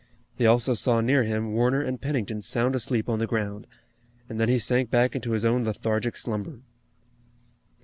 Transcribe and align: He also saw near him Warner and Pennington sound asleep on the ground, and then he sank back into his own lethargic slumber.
He 0.35 0.47
also 0.47 0.73
saw 0.73 0.99
near 0.99 1.21
him 1.25 1.53
Warner 1.53 1.83
and 1.83 2.01
Pennington 2.01 2.41
sound 2.41 2.75
asleep 2.75 3.07
on 3.07 3.19
the 3.19 3.27
ground, 3.27 3.67
and 4.27 4.39
then 4.39 4.49
he 4.49 4.57
sank 4.57 4.89
back 4.89 5.15
into 5.15 5.33
his 5.33 5.45
own 5.45 5.63
lethargic 5.63 6.15
slumber. 6.15 6.61